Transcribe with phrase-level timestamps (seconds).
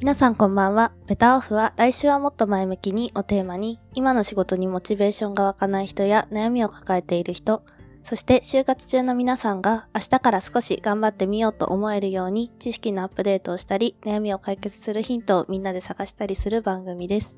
[0.00, 0.92] 皆さんこんばんは。
[1.08, 7.64] ベタオフは来週はもっと前向きにをテーマに、今の仕事にモチベーションが湧かない人や悩みを抱えている人、
[8.04, 17.36] そして就活中の皆さんが明日から少し頑張ってみようと思えるように知識のアップデートをしたり、悩みを解決するヒントをみんなで探したりする番組です。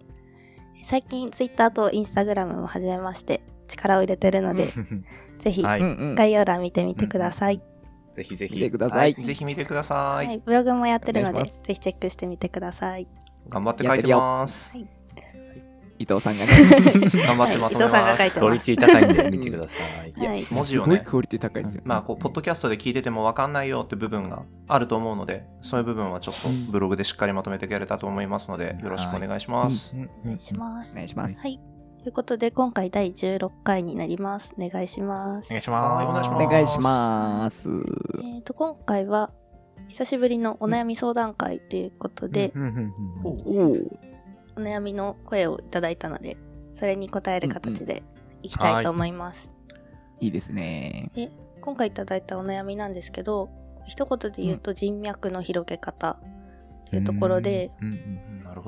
[0.84, 4.66] 最近 Twitter と Instagram も始めまして力を入れてるので、
[5.40, 7.62] ぜひ概要欄見てみてください。
[8.14, 8.54] ぜひぜひ。
[8.54, 9.94] 見てくださいはぜひ見てくださ。
[9.94, 13.06] はいい、ブログもやってるのでぜひチェックしてみてください。
[13.48, 14.70] 頑張って書いてます。
[16.00, 16.52] 伊藤さんがね。
[17.26, 18.18] 頑張ってまとめ伊藤さんがます。
[18.18, 18.40] 書いてます。
[18.40, 19.74] クオリティ高いんで見てくださ
[20.06, 20.26] い。
[20.26, 20.44] はい。
[20.50, 21.82] 文字をね、すごいクオリティ高いですよ。
[21.84, 29.94] まあ、こう、ポッドキャストで聞いてても分かんないよって部分があると思うので、そういう部分はちょっとブログでしっかりまとめていけれたと思いますので、よろしくお願いします。
[29.94, 30.94] うんお願いしますお。
[30.96, 31.36] 願いします。
[31.38, 31.60] はい。
[32.02, 34.54] ということで、今回第16回になります。
[34.58, 35.48] お願いします。
[35.48, 36.38] お願いしはいお願いしま。
[36.38, 37.68] ますお願いします。
[38.24, 39.30] えっ、と、今回は、
[39.86, 42.92] 久しぶりのお悩み相談会ということで、うんうんうん
[43.22, 43.72] おおお。
[44.56, 46.38] お悩みの声をいただいたので、
[46.72, 48.02] それに答える形で
[48.42, 49.54] いきたいと思います。
[50.20, 51.10] いいですね。
[51.60, 53.50] 今回いただいたお悩みなんですけど、
[53.86, 56.18] 一言で言うと人脈の広げ方
[56.90, 57.70] というところで。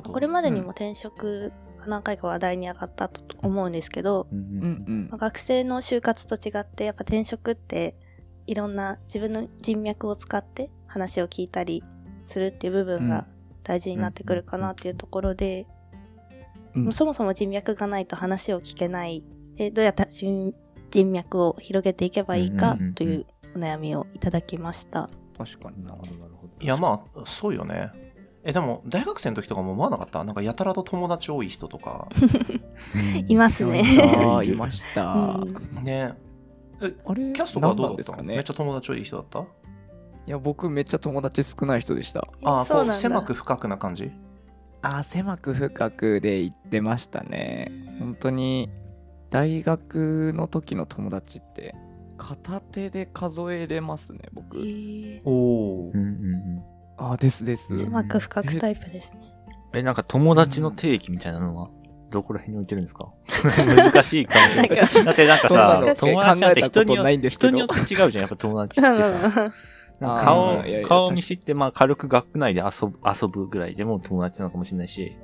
[0.05, 5.19] これまでにも転職が何回か話題に上がったと思うんですけど、うんうんうんまあ。
[5.19, 7.97] 学生の就活と違ってやっぱ転職って
[8.47, 11.83] いろんな自分の人脈を使って話を聞いたり
[12.25, 13.27] するっていう部分が
[13.65, 15.83] 大事になってくるかなっていうところで、うん
[16.75, 19.23] もうそもそも人脈がないと話を聞けない
[19.57, 20.55] でどうやって人
[20.91, 25.09] 人脈を広げていけばいいかというお悩みをいただきました。
[25.37, 26.53] 確かになるほどなるほど。
[26.61, 27.91] いや、まあ、そうよね。
[28.45, 30.25] え、でも、大学生の時とかも思わなかった？
[30.25, 32.09] なんか、やたらと友達多い人とか。
[33.29, 33.83] いますね。
[34.27, 35.41] ああ、いました。
[35.41, 36.15] うんね
[37.07, 37.91] あれキャストがどうだった？
[37.93, 38.35] の、ですかね？
[38.35, 39.41] めっちゃ友達多い人だった？
[39.41, 39.45] い
[40.27, 42.27] や、僕めっちゃ友達少ない人でした。
[42.45, 44.11] ああ、こう、そうなんだ狭く深くな感じ？
[44.83, 47.71] あー狭く深くで言ってましたね。
[48.01, 48.69] 本当に
[49.31, 51.77] 大学の時の友達って
[52.19, 54.59] 片手で数えれますね、僕。
[54.59, 56.63] えーおおうんうんうん。
[57.11, 57.79] あーですです。
[57.81, 59.21] 狭く深くタイプですね。
[59.75, 61.71] え、なんか友達の定義みたいなのは、
[62.11, 63.09] どこら辺に置いてるんですか？
[63.93, 65.05] 難しいかもしれない。
[65.05, 69.53] だってなんかさの、友達なんて人によないんですけど人によって違うじゃん、やっぱ友達ってさ。
[70.01, 75.17] なんか顔顔見知って、まあ軽く学区内で遊ぶ、遊ぶぐらいでも友達なのかもしれないし、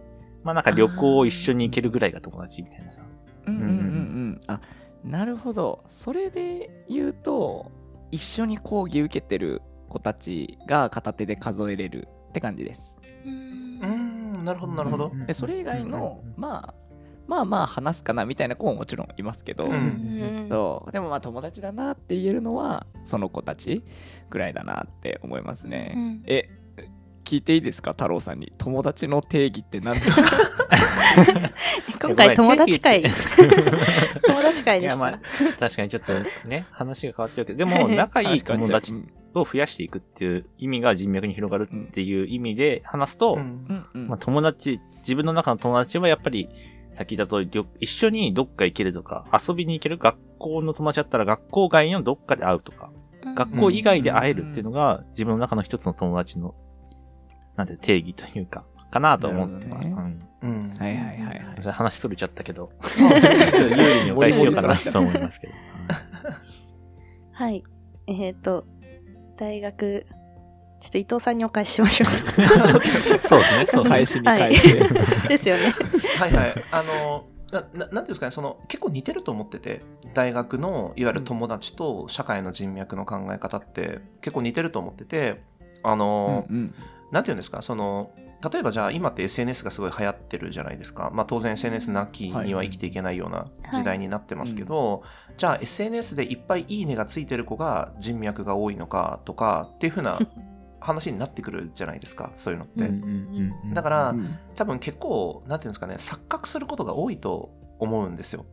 [0.45, 3.03] まあなんか旅行を一緒に行けるぐらいが友達みたいなさ。
[3.47, 4.41] うんうんうんうん。
[4.47, 4.61] あ
[5.05, 5.85] なるほど。
[5.89, 7.71] それで言うと、
[8.11, 12.99] 一緒に講義受けてる子たちが片手で数えれるって感じです。
[13.27, 15.13] ううんなるほど、なるほど。
[15.27, 16.75] でそれ以外の、うんまあ、
[17.27, 19.69] まあまあ話すかなみたいな子ももちろんいますけど、
[20.49, 20.93] そう。
[20.93, 23.85] でもまあ友達だなって言えるのはその子たち
[24.31, 25.93] ぐらいだなって思いますね。
[25.97, 26.23] うん。
[26.27, 26.49] え
[27.25, 27.91] 聞いていいですか？
[27.91, 28.53] 太郎さんに。
[28.57, 30.01] 友達の定義って何？
[30.01, 30.23] ですか
[32.01, 33.03] 今回友達会。
[34.27, 35.05] 友達会いや、でした。
[35.05, 35.21] まあ、
[35.59, 36.13] 確かにちょっと
[36.49, 46.49] ね、話が変わっちゃうけど、でも仲いい友達うんを増やしていくっていう意味が人脈に広がるっていう意味で話すと、うんまあ友達、自分の中の友達はやっぱり、
[46.93, 56.55] さっき言った通り、りょ一緒にどっか行けるとか、遊びに行ける学校の友達だったら学校外のどっかで会うとか、うん学校以外で会えるっていうのが自分の中の一つの友達の、
[57.57, 59.95] なんて定義というか、かなと思ってます。
[59.95, 60.69] なうんうん。
[60.71, 65.53] はいはいはいはいそれ話それちゃったけど、 有利にお返ししようかなと思いますけど。
[67.33, 67.65] はい。
[68.07, 68.65] えっ、と、
[69.39, 70.07] 大学、
[70.81, 72.05] ちょっと伊藤さんにお返ししましょ
[73.23, 74.07] そうですね、そうですね返。
[74.07, 74.79] しに返して、
[75.25, 75.29] う。
[75.29, 75.75] ですよね。
[76.19, 76.65] はいはい。
[76.71, 79.83] あの、な、ななんていうんですかね、その、結構似てると思ってて、
[80.13, 85.41] 大学の、いわゆる友達と社会の人脈の考え方って、結構似てると思ってて、
[85.83, 86.75] あの、うんうん
[87.11, 88.11] なんていうんですか、その、
[88.53, 91.11] 例えばじゃあ今って SNS がすごい流行ってるじゃないですか。
[91.13, 95.03] まあ当然 SNS なきには生きていけないような時代になってますけど、
[95.37, 100.19] じゃあ SNS でいっぱいいいねがついてる子が人脈が多いのかとかっていうふうな
[100.81, 102.83] 話になってくるじゃないですか、そういうのって。
[102.83, 108.45] うんだから、うん多分結構、なんていうんですかね、錯覚することが多いと思うんですよ。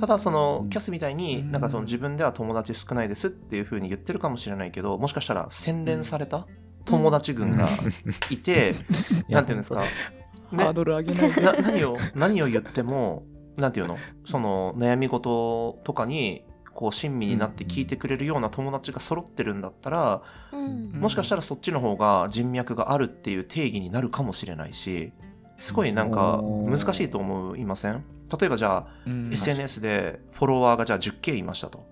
[0.00, 0.70] ただそのうん。
[0.70, 1.52] キャスみたいにうん。
[1.52, 6.46] なんかその自分では友達少ないですっていうふうに言ってるかもしれないけどもしかしたら洗練された
[6.84, 7.66] 友達群が
[8.30, 8.74] いて、
[9.28, 9.86] なんていうんですか、ね。
[10.50, 11.32] ハードル上げない。
[11.32, 13.24] でな何を何を言っても
[13.56, 13.96] なんていうの？
[14.24, 16.44] その悩み事とかに
[16.74, 20.22] こう親身になって聞いてくれるような友達が揃ってるんだったら、
[20.52, 20.90] うん。
[20.92, 25.12] もしかしたらそっちの方が人脈があるっていう定義になるかもしれないし
[25.56, 28.04] すごいなんか難しいと思いません？
[28.38, 29.30] 例えばじゃあ、うん。
[29.32, 31.86] SNS でフォロワーがじゃあ 10K いましたと、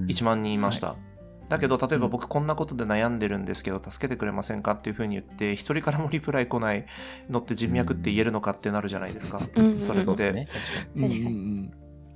[0.00, 0.96] 1万人いました、
[1.48, 6.86] だけど例えば僕こんなことで悩んでるんですけど助けてくれませんかっていうふうに言って一人からもリプライ来ない
[7.28, 10.48] のって人脈って言えるのかってなるじゃないですか、うんそれって。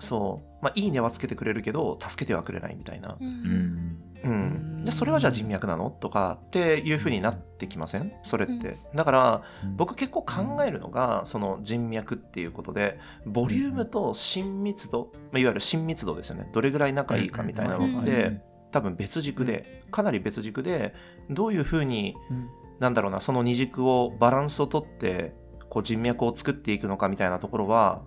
[0.01, 3.31] そうまあ、いいねはつけてくれるけど助けてはくれないみたいな、ううん。
[3.31, 3.99] ん。
[4.25, 8.13] うん、じゃあそれはじゃあ人脈なのとかっていうふうになってきません？
[8.23, 8.79] それって。
[8.95, 9.43] だから
[9.77, 16.49] 僕結構考えるのがその人脈っていうことでボリュームと親密度、まあ、いわゆる親密度ですよね。
[16.53, 20.94] どれぐらい仲いいかみたいなのうんって多分別軸でかなり別軸で
[21.31, 22.49] どういうふうにうん。
[22.79, 25.35] なんだろうなその二軸をバランスをとって
[25.69, 28.03] こう人脈を作っていくのかみたいなところは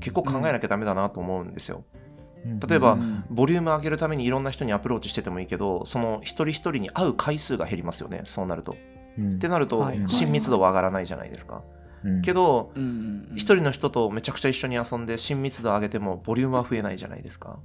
[0.00, 1.84] 結構考えなきゃダメだなと思うんですよ。
[2.44, 8.74] 例えばうんボリューム上げるためにいろんな人にアプローチしててもいいけどその一人一人に会う回数が減りますよねそうなると。
[9.18, 11.62] うん、ってなると親密度は上がらないじゃないですか。
[12.04, 12.22] うん。
[12.22, 13.36] けどうんうんうん。
[13.36, 17.60] 一人の人とめちゃくちゃ一緒に遊んで親密度上げてもボリュームは増えないじゃないですか。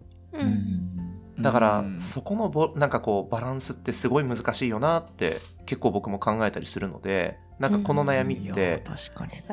[1.39, 2.01] だからうん。
[2.01, 8.83] そこのボなんかこうバランスってすごい難しいよなって結構僕も考えたりするのでなんかこの悩みって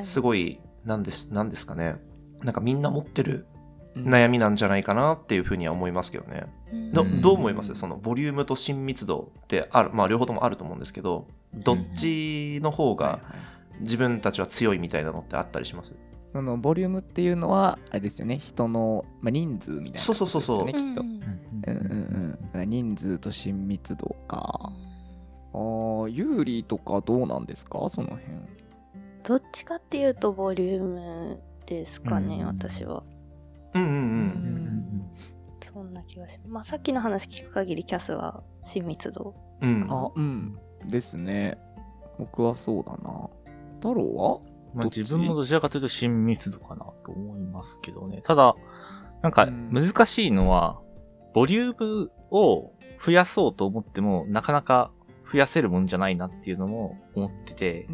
[0.02, 1.96] すごいなんですなんですかね。
[2.42, 3.46] なんかみんな持ってる
[3.94, 4.04] うん。
[4.04, 6.46] 悩みなんじゃないかなっていうふうには思いますけどね。
[6.72, 6.92] うん。
[6.92, 7.20] どうん。
[7.20, 7.74] どう思います？
[7.74, 13.20] そのボリュームと親密度ってあるまあ両方ともあると思うんですけどどっちの方が
[13.80, 15.94] 自分たちは強いみたいなのってあったりします？
[16.32, 18.38] そのボリュームっていうのはあれですよね。
[18.38, 20.66] 人の、まあ、人数みたいなそうそうそうそう。
[20.66, 21.02] きっと。
[21.02, 21.21] うん
[21.66, 22.70] うんうんうん。
[22.70, 24.72] 人数と親密度か。
[25.54, 27.86] あー有利とかどうなんですか？
[27.90, 28.22] その辺。
[29.22, 32.46] どっちかっていうとボリュームですかね、うん。
[32.46, 33.02] 私は。
[33.74, 35.10] うんうんううんん。
[35.60, 36.50] そんな気がします。
[36.52, 39.34] まあさっきの話聞く限りキャスは親密度。
[39.60, 39.86] うん。
[39.90, 40.58] あうん。
[40.88, 41.58] ですね。
[42.18, 43.28] 僕はそうだな。
[43.76, 44.40] 太郎は？
[44.74, 45.00] まあ、どっち？
[45.00, 48.20] 自分もどちらかというと親密度かなと思いますけどね。
[48.22, 48.54] ただ、
[49.22, 49.70] なんかうん。
[49.70, 50.80] 難しいのは、
[51.34, 52.72] ボリュームを
[53.04, 54.90] 増やそうと思っても、なかなか
[55.30, 57.86] 増やせるもんじゃないなっていうのも思ってて、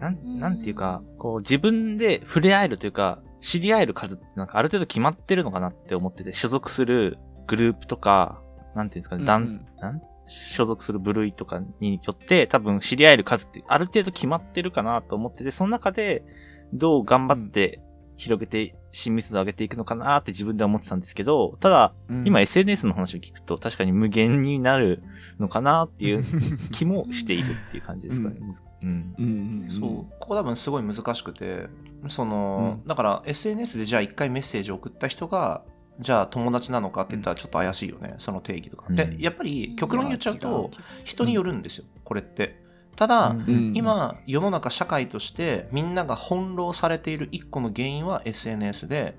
[0.00, 8.40] なん、なんていうか、こう自分で触れ合えるというか、知り合える数ってなんかある程度決まってるのかなって思ってて、所属するグループとか、
[8.74, 9.66] なんていうんですかね、団、うん。
[9.80, 10.00] なん？
[10.28, 16.24] 所属する部類とかによって多分知り合える数ってある程度決まってるかなと思ってて、その中で
[16.72, 17.80] どう頑張って
[18.16, 25.02] 広げて親密度を上げていくのかなって自分では思ってたんですけど、ただ、うん今 SNS の話を聞くと確かに無限になる
[25.38, 26.24] のかなっていう
[26.72, 28.36] 気もしているっていう感じですかね。
[28.82, 29.14] うん。
[29.18, 31.66] うんうんうんそうここ多分すごい難しくて
[32.08, 35.62] その、だから SNS でじゃあ一回メッセージを送った人が
[35.98, 38.92] じゃあ友達なのかって言ったらちょっと怪しいよね、その定義とか。
[38.92, 40.70] でうんやっぱり極論言っちゃうと
[41.04, 42.64] 人によるんですよこれって。
[42.96, 43.40] ただ、うん。
[43.40, 43.72] うん。
[43.76, 49.14] 今世の中社会としてみんなが翻弄されている一個の原因は SNS で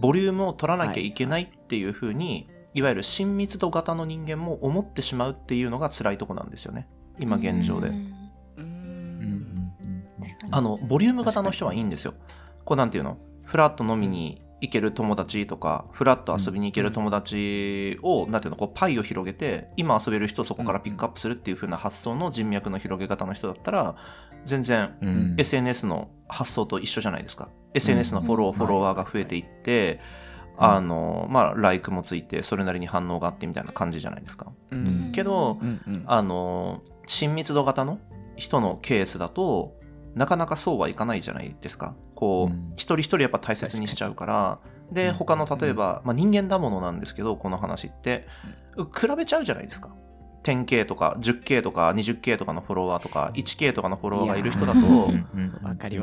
[0.00, 6.88] ボリュームを取らなきゃいけないっていうふうに、いわゆる親密度型の人間も思ってしまうっていうのが辛いとこなんですよね。
[7.18, 7.88] 今現状で。
[7.88, 7.94] うん。
[7.94, 8.00] う
[8.58, 8.64] うん。
[8.64, 9.72] ん。
[10.50, 12.14] あのボリューム型の人はいいんですよ。
[12.64, 13.18] こうなんていうの？
[13.44, 23.96] フラッと飲みに行ける友達とかフラッと遊びに行ける友達を、なんていうのこうパイを広げて今遊べる人をそこからピックアップするっていう風な発想の人脈の広げ方の人だったら
[24.46, 25.34] 全然うん。
[25.38, 27.50] SNS の発想と一緒じゃないですか。
[27.74, 30.24] SNS のフォロー、うんフォロワーが増えていって、うん
[30.56, 34.52] あの、まあ、ライクもついて、それなりに反応があってみたいな感じじゃないですか。
[34.70, 35.10] うん。
[35.12, 35.58] けど
[36.06, 37.98] あの、親密度型の
[38.36, 39.74] 人のケースだと、
[40.14, 41.94] なかなかそうはいかないじゃないですか。
[42.14, 42.72] こう、うん。
[42.76, 44.58] 一人一人やっぱ大切にしちゃうから、
[44.92, 48.26] で、うん他の例えば、まあ、人間だものなんですけど、この話って、
[48.76, 49.90] 比べちゃうじゃないですか。
[50.44, 54.78] 10K とか 10K とか 20K とかのフォロワーとか 1K とかのフォロワーがいる人だと、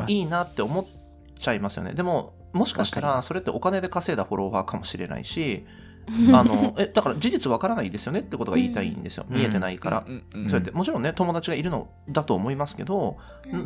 [0.08, 0.86] いいいなって思っ
[1.36, 1.94] ちゃいますよね。
[1.94, 5.66] でも、もしかしたらそれってお金で稼いだフォロワーかもしれないし、
[6.34, 9.26] あの、え、だから事実わからないですよねってことが言いたいんですよ。
[9.30, 10.06] うん見えてないから。
[10.08, 13.18] うんうんそうやって、もちろんね、友達がいるのだと思いますけど、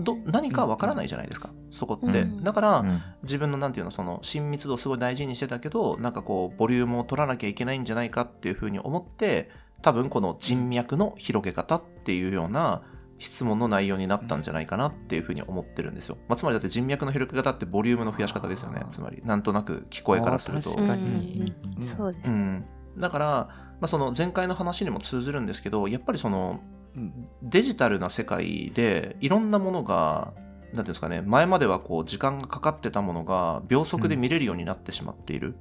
[0.01, 2.21] ど何かわからないじゃないですか、そこって。
[2.21, 9.49] うんだから、うん自分のなんていうの、その親密度をすごい大事にしてたけど、なんかこう、ボリュームを取らなきゃいけないんじゃないかっていうふうに思って、
[9.81, 12.81] 多分この人脈の広げ方っていうような
[13.17, 16.17] 質問の内容になったんじゃないかなっていうふうに思ってるんですよ。
[16.27, 20.71] まあ、つまりだって人脈の広げ方ってボリュームの増やし方ですよねつまり、なんとなく聞こえからすると。
[20.71, 21.53] 確かに
[21.95, 22.33] そうですね。
[22.33, 22.65] うん。
[22.97, 26.59] だから、まあ、その前回の話にも通ずるんですけど、やっぱりその、
[26.95, 30.41] うんデジタルな世界でいろんなものが、な
[30.71, 35.55] んていうんですかね、前まではこう時間がかかってたものが秒速で見れるようになってしまっている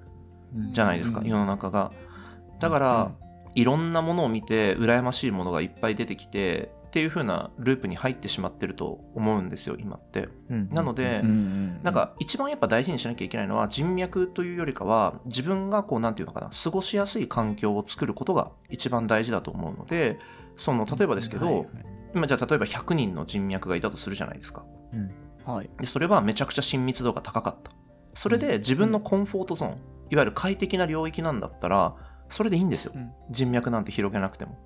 [0.70, 1.92] じゃないですか、うん世の中が。
[2.60, 3.12] だから、
[3.54, 10.28] いろんなものを見て羨ましいものがいっぱい出てきてっていう風なループに入ってしまってると思うんですよ今って。
[10.48, 20.20] うんなので、うんなんか一番やっぱ大事にしなきゃいけないのは人脈というよりかは自分がこうなんていうのかな過ごしやすい環境を作ることが一番大事だと思うので
[20.56, 21.66] その例えばですけど、はい
[22.14, 24.64] 今じゃあ例えば100人の人脈がいたとするじゃないですか。
[25.44, 25.70] はい。
[25.80, 27.72] でそれはめちゃくちゃ親密度が高かった。
[28.14, 29.74] それで自分のコンフォートゾーンい
[30.14, 31.96] わゆる快適な領域なんだったら
[32.28, 32.92] それでいいんですよ。
[32.94, 33.10] うん。
[33.30, 34.56] 人脈なんて広げなくても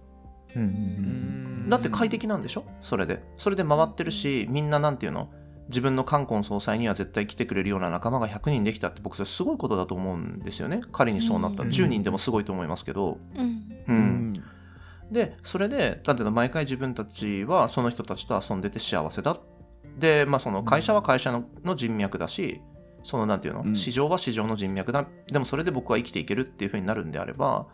[0.56, 2.64] うんうんだって快適なんでしょ？
[2.80, 3.22] それで。
[3.36, 5.28] それで回ってるしみんななんていうの？
[5.68, 10.80] 自分の冠婚葬祭には絶対来てくれるような仲間が100人できたって僕それすごいことだと思うんですよね。
[10.92, 11.64] 仮にそうなったら。
[11.64, 13.18] うん10人でもすごいと思いますけど。
[13.36, 13.44] うん。
[13.44, 13.52] う、
[13.88, 13.96] うん。
[14.32, 14.42] ん
[15.12, 16.30] でそれでだっての？
[16.30, 19.36] 毎回自分たちはその人たちと遊んでて幸せだ。
[19.98, 22.62] でまあその会社は会社のの人脈だし
[23.02, 23.76] そのなんていうの、うん。
[23.76, 25.06] 市場は市場の人脈だ。
[25.30, 27.66] でもそれで僕は生きていけるっていう風になるんであれば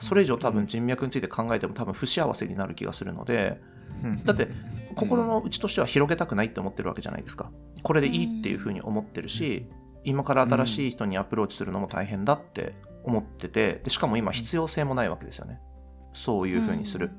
[0.00, 3.60] それ以上多分人脈について考えても多分不幸せになる気がするので
[4.02, 4.24] うん。
[4.24, 4.48] だって
[4.94, 7.50] 心の内としては広げたくないって思ってるわけじゃないですか。
[7.82, 9.66] これでいいっていう風に思ってるし
[10.04, 15.60] 今から新しい人にアプローチするのも大変だって思っててでしかも今必要性もないわけですよね。
[16.12, 17.10] そういう風にする、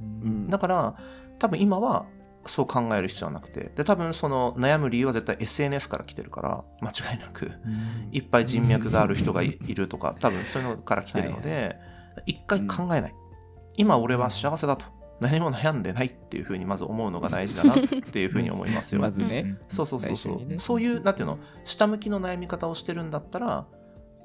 [0.00, 0.50] うん。
[0.50, 0.96] だから
[1.38, 2.06] 多分今は
[2.44, 7.52] そう考える必要はなくてで多分その悩む理由は絶対 SNS から来てるから間違いなく。
[8.10, 11.76] いっぱい人脈がある人がいいるとか多分そういうのから来てるので
[12.26, 13.14] 一回考えない、
[13.76, 14.86] 今俺は幸せだと。
[15.20, 19.00] 何も悩んでないっていうふうにまず思うのが大事だなっていうふうに思いますよ。
[19.00, 19.56] まずね。
[19.68, 20.58] そうそうそうそう、ね。
[20.58, 21.38] そういうなんていうの？
[21.64, 23.66] 下向きの悩み方をしてるんだったら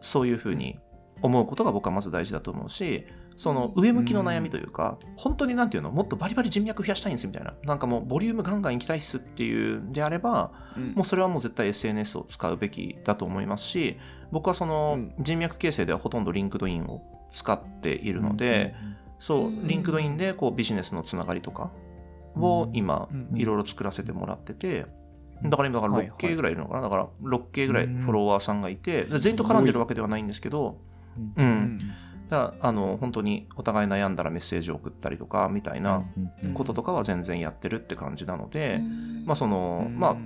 [0.02, 0.80] そういうふうに
[1.22, 5.92] 思うことが僕はまず大事だと思うしその上向きの悩みというか、本当になんていうの？
[5.92, 7.54] もっとバリバリ人脈増やしたいんですみたいな。
[7.64, 10.52] なんかもうボリュームガンガン行きたいっすっていうんであれば
[10.96, 14.00] もうそれはもう絶対 SNS を使うべきだと思いますし
[14.32, 15.14] 僕はそのうん。
[15.20, 17.04] 人脈形成ではほとんど LinkedIn を
[17.38, 18.74] 使っているので、
[19.20, 19.68] そううん。
[19.68, 21.72] LinkedIn でこうビジネスのつながりとか
[22.36, 24.86] を今うんいろいろ作らせてもらってて
[25.44, 26.18] だから今だからはいはい。
[26.18, 26.82] 6K ぐらいいるのかな？
[26.82, 30.80] だから 6K ぐらいフォロワーさんがいて全員と絡んでるわけではないんですけど
[31.38, 31.80] ううんん
[32.30, 36.04] だからあの本当にお互い悩んだらメッセージを送ったりとかみたいな
[36.44, 39.26] うんこととかは全然やってるって感じなので、うん。
[39.26, 40.18] まあその、まあ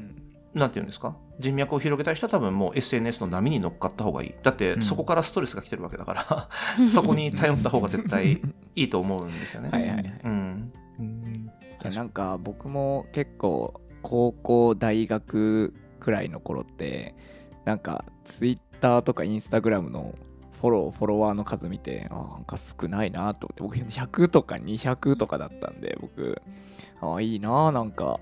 [0.53, 1.15] なんていうんですか？
[1.39, 4.33] 人脈を広げたい人は多分もう SNS の波に乗っかった方がいい。
[4.43, 4.81] だってうん。
[4.81, 6.49] そこからストレスが来てるわけだから、
[6.93, 8.41] そこに頼った方が絶対
[8.75, 9.69] いいと思うんですよね。
[9.71, 10.19] はいはいはい。
[10.23, 10.71] うん。
[11.95, 17.15] なんか僕も結構高校大学くらいの頃って
[17.65, 20.13] なんかツイッターとかインスタグラムの
[20.59, 26.39] フォローフォロワーの数見てあーなんか少ないなと思って僕100とか200とかだったんで僕。
[26.99, 28.19] あーいいなーなんか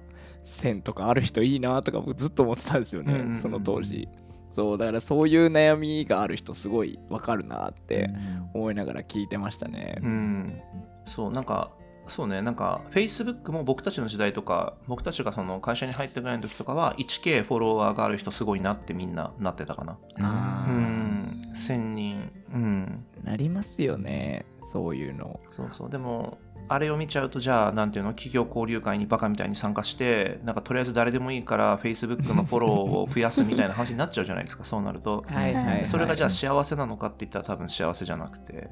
[0.50, 4.08] 1000とかある人いいなーとか僕ずっと思ってたんですよね、うんうんうんその当時。
[4.52, 8.10] そうだからそういう悩みがある人すごいわかるなーって
[8.54, 10.60] 思いながら聞いてましたね、うん、
[11.06, 11.72] そうなんか
[12.10, 19.98] そうねなんか Facebook も僕たちの時代とか僕たちがその会社に入ったぐらいの時とかは 1K フォロワーがある人すごいなってみんななってたかな。
[20.18, 21.42] うん。
[21.54, 22.32] 1000人。
[22.54, 23.06] うん。
[23.24, 25.40] なりますよねそういうの。
[25.50, 26.40] そうそうでも
[26.70, 35.54] あれを見ちゃうとじゃあなんていうの企業交流会にバカみたいに参加してなんかとりあえず誰でもいいから Facebook のフォローを増やすみたいな話になっちゃうじゃないですかそうなると、はい。
[35.56, 35.66] はい。
[35.66, 38.70] はいそれがじゃあ幸せなのかって言ったら多分幸せじゃなくて、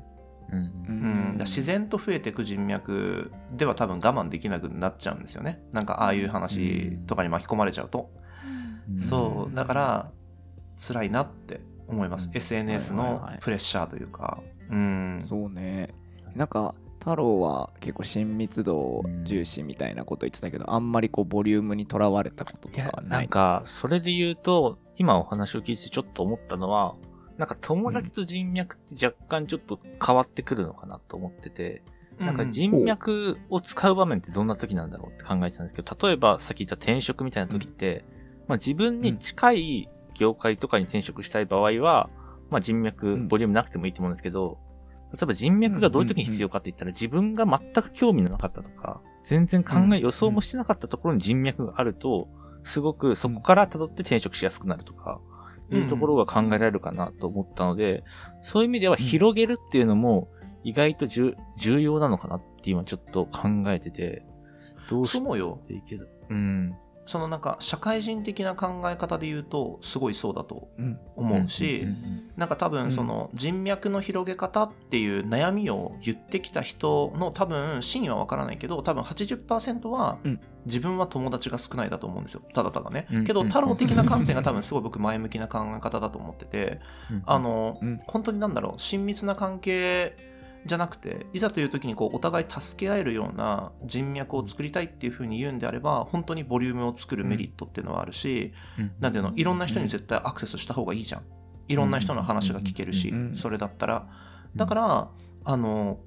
[0.52, 0.92] うんう
[1.34, 5.60] ん、自然と増えていく人脈では多分我慢できなくなっちゃうんですよね。
[5.74, 8.12] なんかああいう話とかに巻き込まれちゃうと、
[8.96, 9.02] うん。
[9.02, 9.56] そう。
[9.56, 10.12] だから
[10.78, 12.38] 辛いなって思います、うん。
[12.38, 14.38] SNS のプレッシャーというか。
[14.70, 15.20] うん。
[15.24, 15.96] そうね。
[16.36, 16.76] なんか
[17.08, 26.96] 太郎は結構親密度重視みたいなこと言ってたけど、あんまりこうボリュームにとらわれたこととかは、なないんか、それで言うと、今お話を聞いてちょっと思ったのは、
[27.38, 31.82] なんか友達と人脈って若干ちょっと変わってくるのかなと思ってて、
[32.20, 38.04] なんか人脈を使う場面ってどんな時なんだろうって考えてたんですけど、例えばさっき言った転職みたいな時って、
[38.50, 42.10] まあ自分に近い業界とかに転職したい場合は、
[42.50, 43.28] まあ人脈、うん。
[43.30, 44.58] ボリュームなくてもいいと思うんですけど、
[45.14, 52.28] 例えば人脈がどういう時に必要かって言ったら、自分が全く興味のなかったとか、全然考え、うん予想もしてなかったところに人脈があると、
[52.64, 55.20] すごくそこから辿って転職しやすくなるとか、
[55.70, 58.04] いうところが考えられるかなと思ったので、
[58.42, 60.30] そういう意味では広げるっていうのも
[60.64, 64.26] 意外と重重要なのかなって今ちょっと考えてて、
[64.90, 66.10] どうしていける？
[66.30, 66.76] うん。
[67.08, 71.00] そのなんか社会人的な考え方で言うとすごいそうだとうん。
[71.16, 71.88] 思うし、
[72.36, 80.40] なんか多分その人脈の広げ方っていう悩みを言ってきた人の多分真意はわからないけど多分80%はうん。
[80.66, 82.42] 自分は友達が少ないだと思うんですよ。
[82.54, 87.24] ただただね、うんけど太郎的な観点が多分すごい僕前向きな考え方だと思っててうん。
[87.26, 88.00] あの、うん。
[88.06, 90.16] 本当になんだろう親密な関係
[90.68, 98.54] じゃなくていざという時にこうお互い助け合えるような人脈を作りたいっていうふうに言うんであれば本当にボリュームを作るメリットっていうのはあるし、
[99.00, 101.24] なんていうのいろんな人に絶対アクセスした方がいいじゃん。
[101.68, 103.36] いろんな人の話が聞けるし、うん。
[103.36, 104.08] それだったら。
[104.56, 105.10] だから
[105.44, 106.00] あの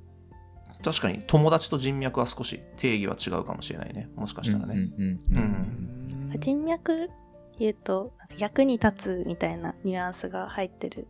[0.82, 4.08] 確かに友達と人脈は少し定義は違うかもしれないね。
[4.16, 4.80] もしかしたらね、うん。
[4.80, 5.10] うん。
[5.10, 6.32] ううん。
[6.34, 6.36] ん。
[6.38, 7.10] 人脈
[7.58, 11.06] 言うとなんか役に立つみたいなニュアンスが入ってる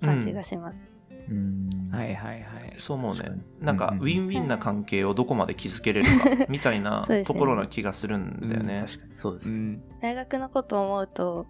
[0.00, 0.99] 感じがします、うん
[1.92, 2.74] はいはいはい。
[2.74, 3.40] そう思うね。
[3.60, 9.50] なんかうんうんウィンウィンな関係をどこまで築けれるかみたいな ところな気がするんだよね、確かにそうです。
[9.50, 9.56] ね。
[9.56, 9.82] うん。
[10.00, 11.46] 大学のことを思うと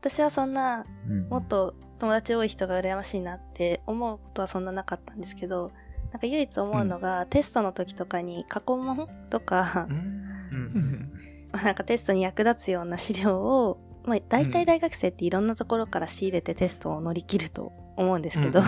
[0.00, 5.72] 私はそんなうんもっと友達多い人が羨ましいなって思うことはそんななかったんですけど
[6.12, 9.88] なんか唯一思うのが、テストの時とかに過去問とか
[11.64, 18.62] なんかテストに役立つような資料を、まあ、大体大学生っていろんなところから仕入れてテストを乗り切ると思うんですけど、う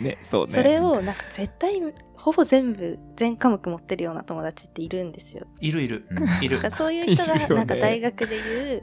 [0.00, 0.04] ん。
[0.04, 0.52] ねそうね。
[0.52, 1.80] それをなんか絶対
[2.14, 5.46] ほぼ全部全科目持ってるような友達っているんですよ。
[5.60, 6.06] いるいる。
[6.10, 6.44] うん。
[6.44, 6.70] いる。
[6.70, 8.82] そういう人が なんか大学でいう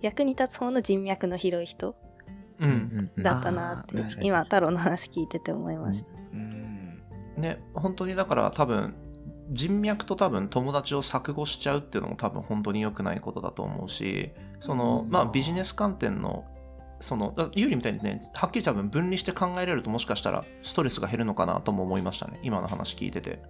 [0.00, 1.94] 役に立つ方の人脈の広い人
[2.60, 3.10] うん。
[3.16, 4.26] うんだったなってあー確かに。
[4.26, 6.08] 今太郎の話聞いてて思いました。
[6.32, 7.02] うん。
[7.36, 8.94] ね本当にだから多分
[9.50, 14.30] 人脈と多分友達を錯誤しちゃうっていうのも多分本当に良くないことだと思うし
[14.60, 15.10] そのうん。
[15.10, 16.44] まあビジネス観点の
[17.00, 22.40] そのだ有利みたいにねはっきり多分分離して考えれるともしかしたらストレスが減るのかなとも思いましたね。
[22.42, 23.40] 今の話聞いてて。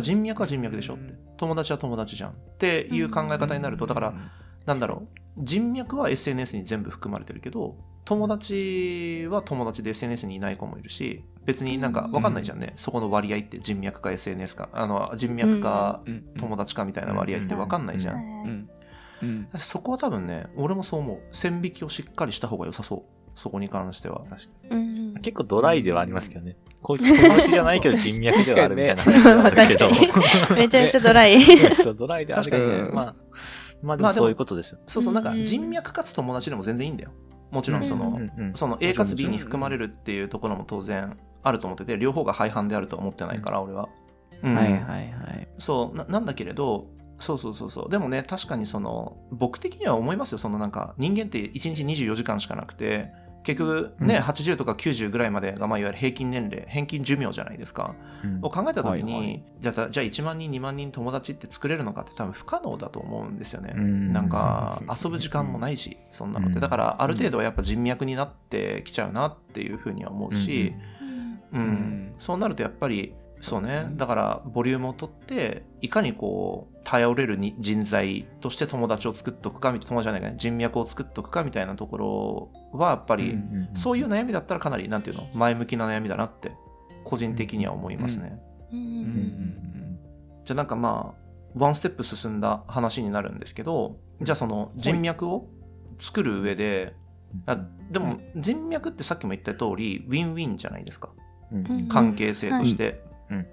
[0.00, 1.14] 人脈は人脈でしょって。
[1.36, 4.14] 友達は友達じゃんっていう考え方になるとだから
[4.66, 5.08] なんだろう。
[5.38, 16.24] 人脈は SNS に全部含まれてるけど友達は友達で SNS にいない子もいるし別になんか分かんないじゃんね、そこの割合って人脈か SNS かあの人脈かうん。
[16.36, 18.79] 友達かみたいな割合って分かんないじゃん、はい
[19.22, 19.48] うん。
[19.52, 21.20] うんそこは多分ね俺もそう思う。
[21.32, 23.02] 線引きをしっかりした方が良さそう。
[23.36, 24.22] そこに関しては。
[24.28, 25.14] 確かうん。
[25.14, 26.56] に結構ドライではありますけどね。
[26.82, 29.02] こいつ友達じゃないけど人脈ではあるみたいな。
[29.02, 29.50] 確かにね。
[29.52, 30.56] 感じがあるけど。
[30.56, 31.42] めちゃめちゃドライ。
[31.74, 32.50] そう、ドライである。
[32.50, 33.14] けど、確かにまあ、
[33.82, 34.78] まあでもそういうことですよ。
[34.86, 35.44] そうそうなんかうん。
[35.44, 37.12] 人脈かつ友達でも全然いいんだよ。
[37.50, 38.32] もちろんその、うんうん。
[38.36, 43.88] うんその A かつ B に含まれるっていうところも当然あると思ってて両方が廃反であるとは思ってないから俺は、
[44.42, 44.54] うん。
[44.54, 45.48] はいはいはい。
[45.58, 46.86] そうななんだけれど
[47.20, 47.90] そうそうそうそう。
[47.90, 50.38] でもね確かにその僕的には思いますよ。
[50.38, 54.22] そのなんか人間って1日24時間しかなくて結局ね、うん。
[54.22, 57.94] 80とか90ぐらいまでが、まあ、いわゆる平均年齢平均寿命じゃないですか。
[58.22, 58.38] うん。
[58.42, 59.42] を考えた時に、はいはい。
[59.60, 64.12] じゃあじゃあ1万人2万人友達って作れるのかって多分不可能だと思うんですよね、うん。
[64.12, 66.54] なんか 遊ぶ時間もないしそんなのって。
[66.56, 66.60] うん。
[66.60, 70.74] だからある程度はやっぱ人脈になってきちゃうなっていうふうには思うし、
[71.52, 72.14] うんん。
[72.18, 73.88] そうなるとやっぱりそうね。
[73.92, 86.52] だからボリュームを取っていかにこう頼れるに人材として友達を作っとくかみたいな友達じゃないかね人脈を作っとくかみたいなところはやっぱり、うんそういう悩みだったらかなりなんていうの前向きな悩みだなって
[87.04, 88.40] 個人的には思いますね、
[90.44, 91.20] じゃあなんかまあ
[91.54, 95.48] ワンステップ進んだ話になるんですけどじゃあその人脈を
[95.98, 96.94] 作る上で
[97.46, 97.58] あ
[97.90, 101.10] でも人脈ってさっきも言った通りウィンウィンじゃないですか。
[101.88, 103.09] 関係性として。
[103.30, 103.46] うん。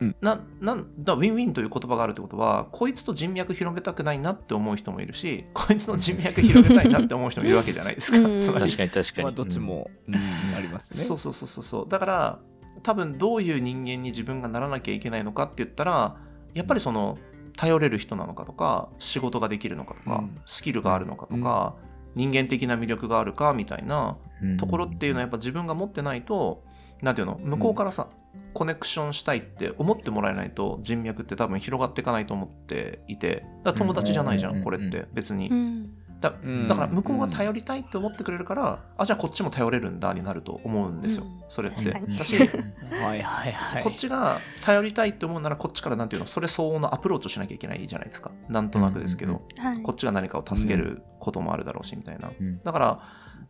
[0.00, 0.16] うん。
[0.20, 8.18] ななんだウィンウィンという言葉があるってことはこいつと人脈広げたくないなって思う人もいるしこいつの人脈広げたいなって思う人もいるわけじゃないですか。
[8.18, 8.40] うん。
[8.40, 8.64] つまり。
[8.64, 9.22] 確かに確かに。
[9.24, 11.04] まあどっちもうんありますね。
[11.04, 11.64] そうそうそうそう。
[11.64, 12.38] そうだから
[12.82, 16.16] 多分どういう人間に自分がならなきゃいけないのかって言ったら
[16.54, 17.18] やっぱりその
[17.56, 20.40] 頼れる人なのかとか仕事ができるのかとか、うん。
[20.44, 21.74] スキルがあるのかとか、
[22.14, 24.56] 人間的な魅力があるかみたいなうん。
[24.58, 27.38] ところっていうのはやっぱ自分が持ってないとなんていうの？
[27.38, 28.08] 向こうからさ、
[28.56, 35.48] コネクションしたいって思ってもらえないと人脈って多分広がっていかないと思っていてだから友達じゃないじゃうんんこれって別に。
[35.50, 35.90] うん。
[36.18, 36.66] だうん。
[36.66, 41.44] だから向こうが頼りたいって思ってくれるからあじゃあこっちも頼れるんだになると思うんですようん。
[41.48, 41.90] それって。
[41.90, 42.18] 確かに。
[42.18, 42.38] だし
[43.04, 43.82] はいはいはい。
[43.84, 48.30] こっちが頼りたいって思うならこっちからなんていうのそれ相応のアプローチをしなきゃいけないじゃないですか。
[48.48, 49.82] なんとなくですけど、はい。
[49.82, 52.58] こっちが何かを助けることもあるだろうしみたいな、うん。
[52.60, 53.00] だから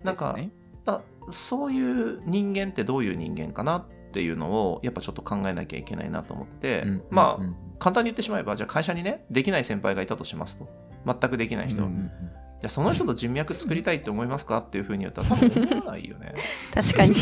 [0.03, 0.51] なんか、ね。
[0.85, 7.57] だそういう人間ってどういう人間かなっていうのをやっぱちょっと考えなきゃいけないなと思って、うんまあ、うん。
[7.79, 10.69] 簡単に言ってしまえばじゃあ会社にねできない先輩がいたとしますと。
[11.05, 12.11] 全くできない人、うん
[12.59, 16.35] じゃあその人と人脈作りたいって思いますかっていうふうに言ったら多分思わないよね。
[16.73, 17.15] 確かに。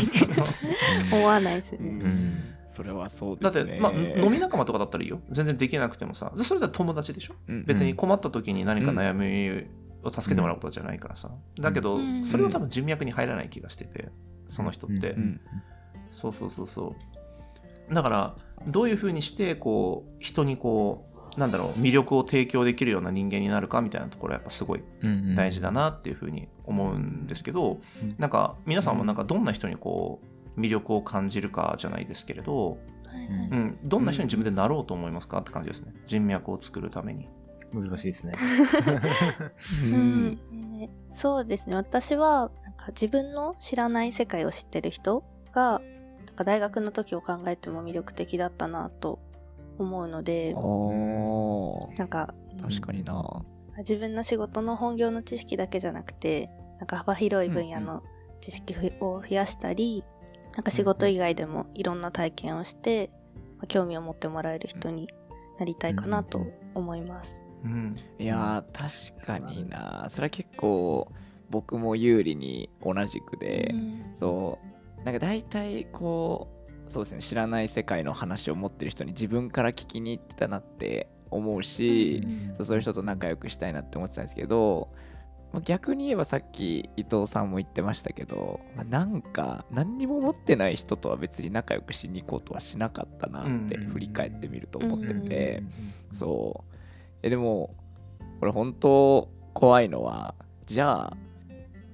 [1.11, 1.79] 思わないですね。
[1.89, 2.37] うん。
[2.73, 5.19] それはそうだって、まあ、飲み仲間とかだったらいいよ。
[5.29, 6.31] 全然できなくてもさ。
[6.37, 7.33] でそれじゃ友達でしょ？
[7.49, 7.65] うん。
[7.65, 9.67] 別に困った時に何か悩み
[10.07, 12.23] を助けてもらうことじゃないからさ、だけど、うん。
[12.23, 14.09] それは多分人脈に入らない気がしてて
[14.47, 15.41] その人って、うん
[16.11, 16.95] そうそうそうそ
[17.89, 17.93] う。
[17.93, 18.35] だから
[18.67, 24.83] どういうふうにしてこう人にこうなんだろう魅力を提供できるような人間になるかみたいなところはやっぱすごい
[25.35, 28.15] 大事だなっていうふうに思うんですけど、うん。
[28.17, 30.21] なんか皆さんもなんかどんな人にこ
[30.55, 32.77] う魅力を感じるかじゃないですけれど、
[33.51, 35.93] うん、どんな人に自分でなろうと思いますかって感じですね。
[36.05, 37.27] 人脈を作るために。
[37.81, 38.33] 難しいですね。
[39.83, 40.25] う うん。
[40.27, 40.39] ん
[40.81, 41.75] えーそうですね。
[41.77, 45.79] 私はなんか自分の知らない世界を知ってる人が
[46.25, 49.19] なんか大学の時を考えても魅力的だったなと
[49.77, 50.53] 思うので
[51.97, 53.43] なんか確かにな。
[53.77, 58.03] 自分の仕事の本業の知識だけじゃなくてなんか幅広い分野の
[58.41, 60.03] 知識を増やしたり、
[60.53, 63.09] なんか仕事以外でもいろんな体験をして、
[63.57, 65.07] まあ興味を持ってもらえる人に
[65.57, 67.44] なりたいかなと思います。
[67.65, 67.95] うん。
[68.19, 70.07] いやー確かにな。
[70.09, 71.11] それは結構
[71.49, 74.15] 僕も有利に同じくで、うん。
[74.19, 74.59] そ
[75.01, 75.03] う。
[75.03, 76.47] なんか大体こ
[76.87, 82.23] うそうですね知らない世界の話を持ってる人に自分から聞きに行ってたなって思うし、
[82.57, 84.89] そうそういう人と仲良くしたいなって思ってたんですけど
[85.51, 93.91] まあ逆に言えばさっき伊藤さんも言ってましたけど、まあなんか何にも持ってない人とは別に仲良くしに行こうとはしなかったなってうん。
[93.91, 95.63] 振り返ってみると思ってうんて、
[96.13, 96.74] そう
[97.25, 97.75] えでも
[98.39, 100.35] これ本当怖いのは
[100.67, 101.17] じゃあ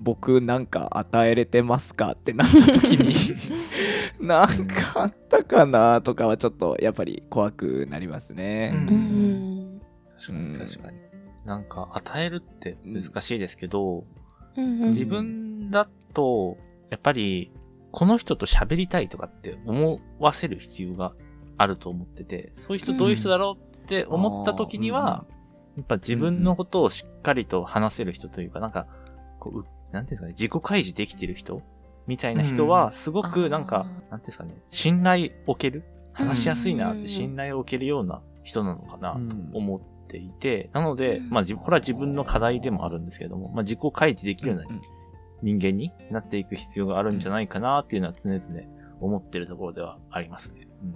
[0.02, 3.15] 僕なんか与えれてますかってなった時に
[4.20, 8.74] なんかあったかなとかはちょっとやっぱり怖くなりますね。
[8.76, 9.82] うんうん
[10.20, 10.98] 確かに確かに。
[11.46, 14.06] なんか、与えるって難しいですけど、
[14.56, 16.58] うん自分だと、
[16.91, 17.52] やっぱり、
[17.91, 21.13] この人と喋りたいとかって思わせる必要が
[21.58, 25.26] あると思ってて、そういう人どういう人だろうって思った時には、
[25.78, 28.88] やっぱ自分のことをしっかりと話せる人というか、なんか、
[29.39, 31.62] こう、うなんていうんですかね、自己開示できてる人
[32.08, 32.94] みたいな人うは、ん。
[32.94, 37.02] すごくなんか、なんていうんですかね、信頼を受ける話しやすいなっうん。
[37.02, 39.50] て信頼を受けるような人なのかなとうん。
[39.54, 41.30] 思っていて、なのでう、ん。
[41.30, 44.82] まあ、じこれは自分の課題でもあるんですけれども、まあ、自己開示できるようなうん。
[45.41, 48.41] 人間になっていく必要があるんじゃないかなっていうのは常々
[49.00, 50.67] 思ってるところではありますね。
[50.84, 50.96] うん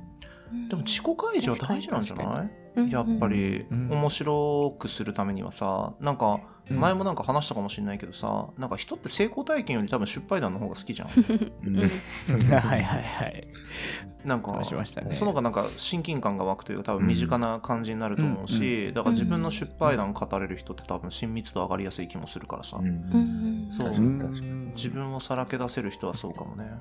[0.69, 2.49] でも自己開示は大事なんじゃない？
[2.75, 3.65] うんやっぱり。
[3.69, 6.79] うん面白くするためにはさなんかうん。
[6.79, 11.09] 前もなんか話したかもしれないけどさなんか人って成功体験より多分失敗談の方が好きじゃん。
[11.63, 11.75] うん。
[12.57, 13.43] はいはいはい。
[14.25, 15.13] なんか話しましたね。
[15.13, 23.89] その方がなんか親近感が湧くというか多分身近な感じになると思うし、だから自分の失敗談語れる人って多分親密度上がりやすい気もするからさ、うんうんそう。
[24.71, 26.71] 自分をさらけ出せる人はそうかもね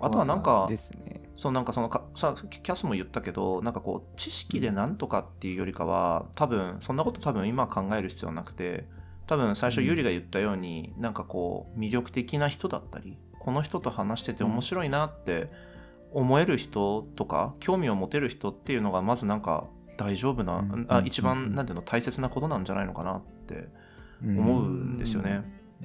[0.00, 1.22] あとはなんかですね。
[1.36, 8.86] そうなんかそのかさキャスも言ったけどなんかこう知識でなんとかっていうよりかは多分そんなこと多分今考える必要はなくて
[9.26, 15.50] 多分最初ゆりが言ったように、なんかこう魅力的な人だったりこの人と話してて面白いなって
[16.12, 19.66] 思える人とか興味を持てる人っていうのがまずなんか
[19.98, 20.86] 大丈夫な、うん。
[20.88, 21.06] あうん。
[21.06, 23.68] 一番なんていうの大切なことなんじゃないのかなって
[24.24, 24.38] うん。
[24.38, 25.42] 思うんですよね、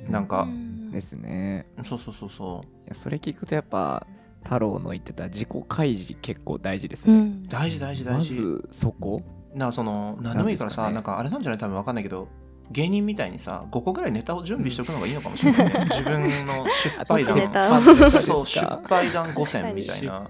[0.07, 0.47] なんか、
[0.91, 1.65] ですね。
[1.85, 4.05] そうそうそうそいやそれ聞くとやっぱ
[4.43, 7.13] 太郎の言ってた自己開示結構大事ですね。
[7.13, 7.45] うん。
[7.45, 9.21] う大事大事大事、まずそこ？
[9.55, 10.93] なんかその何でもいいからさ、ね。
[10.93, 11.59] なんんかあれなんじゃない？
[11.59, 12.27] 多分わかんないけど
[12.71, 15.85] 芸人みたいにさ5個ぐらいネタを準備しておくのがいいのかもしれない、ね。
[15.89, 17.83] 自分の失敗談。
[18.21, 20.21] そう失敗談5選みたい失な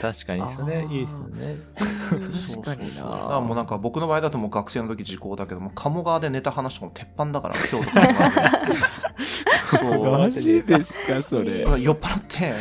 [0.00, 1.56] 確かに、それいいですよね。
[1.74, 2.94] 確かにな。
[2.94, 8.08] そうそうだからもうなんか僕の場合だともう学生の時時効だけども鴨川でネタ話とかも鉄板だから 今日とか。
[9.78, 10.10] そう。
[10.10, 11.60] マジですかそれ。
[11.60, 12.54] 酔っ払って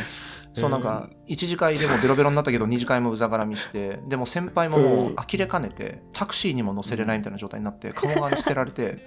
[0.53, 8.97] そうなんか1次会でもベロベロになったけど2次会もうざがらみしてでも先輩ももう呆れかねてタクシーにも乗せれないみたいな状態になって鴨川に捨てられて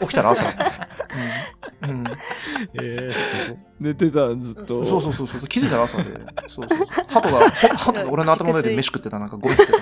[0.00, 0.44] 起きたら朝。
[0.44, 1.98] だった、うん。
[1.98, 2.06] うん、
[2.80, 3.10] え
[3.78, 4.84] 寝てたずっと。
[4.84, 5.40] そうそうそうそう。
[5.48, 6.04] 気づいたら朝で。
[6.48, 6.86] そうそうそう。
[7.08, 9.18] 鳩が鳩が俺の頭の上で飯食ってた。
[9.18, 9.72] なんかゴミ食って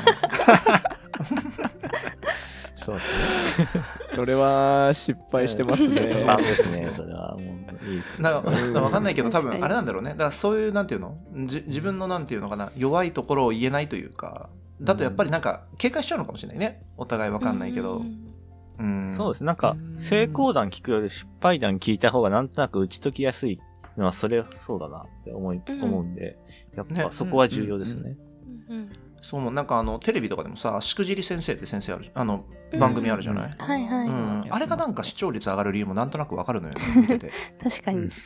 [2.76, 3.82] そうですね。
[4.14, 6.22] それは失敗してますね。
[6.26, 8.74] まあですね、それはもういいですなんかうん。
[8.82, 10.10] わかんないけど多分あれなんだろうね。
[10.10, 11.18] だからそういうなんていうの？
[11.46, 12.70] じ自分のなんていうのかな？
[12.76, 14.48] 弱いところを言えないというか。
[14.80, 16.82] だとやっぱりなんか警戒しちゃうのかもしれないね。
[16.96, 18.02] お互いわかんないけど。
[18.78, 19.12] うん。
[19.16, 19.44] そうです。
[19.44, 23.58] なんか、成功談聞くより失敗談聞いた方がなんとなく打ち解きやすい
[23.96, 25.82] のは、それはそうだなって思い、うん。
[25.82, 26.38] 思うんで、
[26.76, 27.02] やっね。
[27.02, 28.16] ぱそこは重要ですよね。
[28.68, 32.44] うんそうなんかあのテレビとかでもさしくじり先生って先生あるあの
[32.78, 34.08] 番組あるじゃない、はいはい。
[34.08, 34.46] うん。
[34.50, 37.32] あれがなんか視聴率上がる理由もなんとなくわかるのよね見てて。
[37.62, 37.98] 確かに。
[38.00, 38.08] うん。
[38.08, 38.24] 確か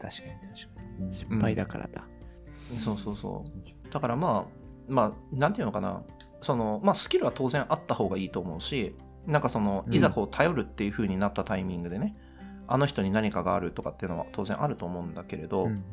[0.00, 1.14] に確かに。
[1.14, 2.04] 失敗だからだ。
[2.76, 3.90] そうそうそう。
[3.92, 4.52] だからまあ
[4.88, 6.02] まあなんていうのかな。
[6.42, 9.94] そのまあスキルは当然あった方がいいと思うしなんかそのうん。
[9.94, 12.16] いざこう頼るっていう風になったタイミングでね、
[12.68, 15.84] あの人に何かがあるとかっていうのは当然あると思うんだけれど、うん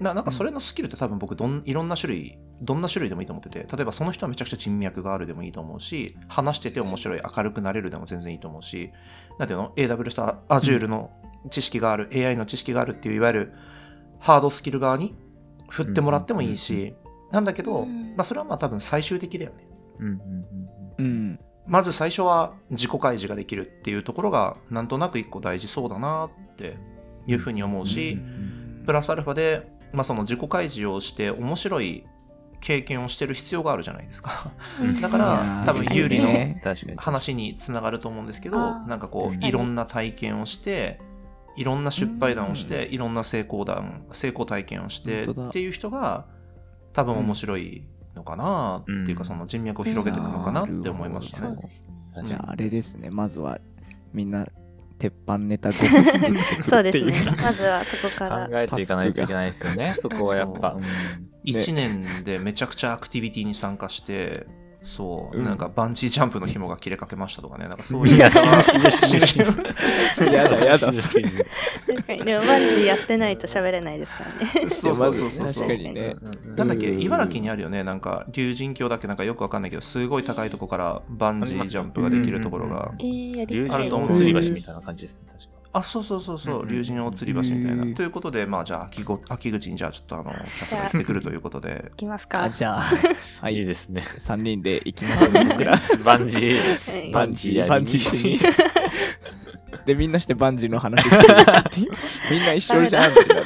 [0.00, 8.90] ななんかそれのスキルって多分僕どんいろんな種類どんな種類でもいいと思ってて例えばその人はめちゃくちゃ人脈があるでもいいと思うし話してて面白い明るくなれるでも全然いいと思うし
[9.38, 11.10] なんていうの？AWS と Azure の
[11.48, 13.52] 知識がある、AI の知識があるっていういわゆる
[14.18, 15.14] ハードスキル側に
[15.68, 16.94] 振ってもらってもいいし、
[17.30, 18.14] なんだけど、うん。
[18.16, 19.66] まあそれはまあ多分最終的だよね。
[20.00, 20.18] うんうん
[20.98, 26.76] うんまず最初は自己開示ができるっていうところがなんとなく一個大事そうだなって
[27.28, 28.18] いうふうに思うし、
[28.86, 32.04] プラスアルファで、まあ、その自己開示をして面白い
[32.60, 34.52] 経験をしてる必要があるじゃないですか。
[34.80, 35.00] うん。
[35.00, 36.28] だから多分有利の。
[36.96, 40.98] 話につながると思うんですけど、なんかこういろんな体験をして、
[41.56, 46.26] いろんな失敗談をして、いろんな成功談、成功体験をしてっていう人が
[46.92, 49.26] 多分面白いのかなっていうか、うん。
[49.26, 51.56] その人脈を広げていくのかなって思いましたね。
[52.24, 53.08] じゃああれですね。
[53.10, 53.58] まずは
[54.12, 54.46] みんな
[55.00, 57.34] 鉄板ネタ5個そうですね。
[57.42, 58.46] まずはそこから。
[58.46, 59.94] 考えていかないといけないですよね。
[59.96, 60.74] そこはやっぱ。
[60.74, 60.84] うん
[61.42, 64.46] 1年でめちゃくちゃアクティビティに参加して、
[64.82, 65.44] そう、うん。
[65.44, 68.16] なんかバンジージャンプの紐が切れかけましたとかね、なんかそういう。
[68.16, 69.44] いや死ぬ死ぬ死ぬ死ぬ
[70.32, 70.78] やだやだ。
[70.78, 72.24] 確かに。
[72.24, 74.70] でもバンジーやってないと喋れないですからね。
[74.70, 75.30] そうそうそう。
[75.30, 76.16] そう確かにね。
[76.56, 77.02] なんだっけ、うん。
[77.02, 82.92] 茨城にあるよね、なんか、竜神峡だっけなんかよくわかんないけど、すごい高いとこからバンジージャンプができるところが。
[82.98, 85.59] えー、やり竜神た吊り橋みたいな感じですね、確か。
[85.72, 87.82] あ、そうそうそうそうう、ん竜神大吊り橋みたいな。
[87.82, 91.90] うんということで、まあじゃあ秋ご、秋口にじゃあちょっとあの、キャスがやってくるということで。
[91.92, 91.96] い。
[91.96, 92.44] きますか。
[92.44, 92.82] あじゃあ
[93.40, 93.54] はい。
[93.54, 94.02] いいですね。
[94.26, 95.32] 3人で行きましょう。
[95.48, 95.80] 僕ら。
[96.04, 96.90] バンジー。
[96.92, 97.12] はい。
[97.12, 97.68] バンジー。
[97.68, 98.38] バンジバンジー。
[98.38, 98.70] ー
[99.86, 101.16] でみんなしてバンジーの話して
[102.30, 103.44] みんな一緒じゃんってなっ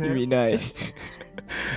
[0.00, 0.60] て意味ない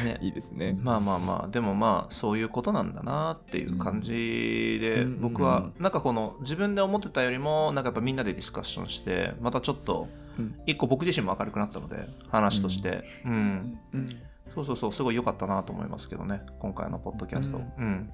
[0.03, 0.17] ね。
[0.21, 0.77] いいですね。
[0.81, 5.21] まあまあまあでもまあそういうことなんだなっていう感じで、うん。
[5.21, 10.07] 僕はなんかこの自分で思ってたよりもなんかやっぱみんなでディスカッションしてまたちょっと
[10.37, 10.55] うん。
[10.65, 13.01] 一個僕自身も明るくなったので話として。
[13.25, 14.17] うん、うん。
[14.53, 17.57] そうそうそうすごい良かったなと思いますけどね今回のポッドキャスト。
[17.57, 17.85] ううん。
[17.85, 18.11] ん、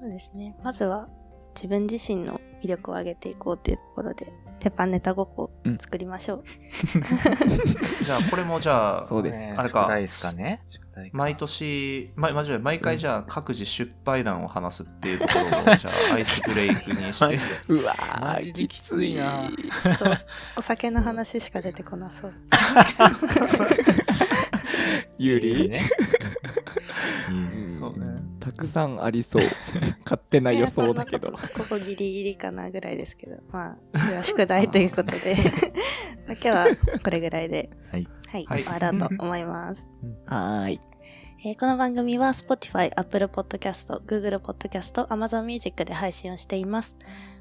[0.00, 0.56] そうですね。
[0.62, 1.08] まずは
[1.54, 6.42] 自分自身の威力を上げていこうというところで、鉄板ネタ5個作りましょう。
[8.04, 9.38] じゃあこれもじゃあそうです。
[9.38, 9.80] ねあれか。
[9.82, 10.62] 宿題ですかね。
[11.12, 17.40] 毎年、ま、まじ毎回じゃあ各自失敗談を話すっていうところをじゃあ アイスブレイクにして。
[17.68, 19.50] うわマージできついな。
[19.82, 20.04] ちょっと
[20.56, 22.34] おお酒の話しか出てこなそう。
[25.18, 25.68] 有利？
[25.68, 25.88] ね。
[27.30, 27.76] うん。
[27.78, 28.22] そうね。
[28.38, 29.42] たくさんありそう。
[30.04, 31.32] 勝手な予想だけど。
[31.32, 35.36] ことここギリギリかなぐらいですけど、まあ、宿題ということで、
[36.26, 36.66] まあ今日は
[37.02, 38.08] これぐらいで、はい。
[38.32, 39.86] はい、はい終わろうと思います。
[40.26, 40.80] はーい
[41.44, 46.96] えーこの番組は Spotify、Apple Podcast、Google Podcast、Amazon Music で配信をしています。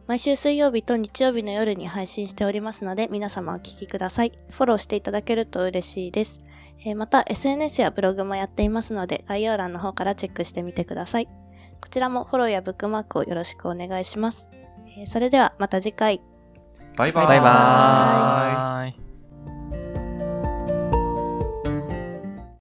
[0.08, 4.34] 毎週水曜日と日曜日の夜に配信しておりますので、皆様お聞きください。
[4.49, 6.39] フォローしていただけると嬉しいです。
[6.84, 11.27] えーまた、SNS やブログもやっていますので、概要欄の方からチェックしてみてください。
[11.80, 14.49] こちらもフォローやブックマークをよろしくお願いします。
[14.97, 16.21] えーそれではまた次回。
[16.97, 19.11] バイバイバイバーイ。